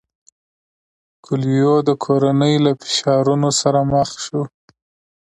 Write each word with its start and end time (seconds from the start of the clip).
کویلیو 1.25 1.75
د 1.87 1.89
کورنۍ 2.03 2.55
له 2.65 2.71
فشارونو 2.81 3.49
سره 3.61 3.79
مخ 3.93 4.09
شو. 4.25 4.41